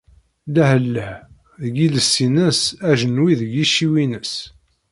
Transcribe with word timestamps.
Lleh! 0.53 0.73
Lleh! 0.93 1.13
deg 1.61 1.73
yiles-ines, 1.81 2.59
ajenwi 2.89 3.31
deg 3.41 3.49
yiciwi-ines. 3.53 4.33